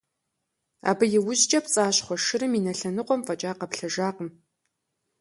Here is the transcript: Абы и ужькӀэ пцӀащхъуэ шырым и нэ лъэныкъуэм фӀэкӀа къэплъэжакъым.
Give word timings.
Абы 0.89 1.05
и 1.17 1.19
ужькӀэ 1.29 1.59
пцӀащхъуэ 1.63 2.15
шырым 2.25 2.53
и 2.57 2.61
нэ 2.65 2.73
лъэныкъуэм 2.79 3.21
фӀэкӀа 3.25 3.51
къэплъэжакъым. 3.59 4.29